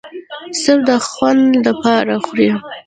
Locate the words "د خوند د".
0.87-1.67